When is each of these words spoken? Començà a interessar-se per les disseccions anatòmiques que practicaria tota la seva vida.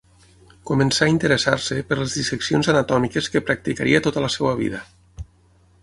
Començà 0.69 1.03
a 1.07 1.09
interessar-se 1.11 1.77
per 1.91 1.99
les 2.01 2.17
disseccions 2.21 2.71
anatòmiques 2.75 3.31
que 3.35 3.43
practicaria 3.51 4.01
tota 4.09 4.27
la 4.29 4.35
seva 4.39 4.57
vida. 4.65 4.83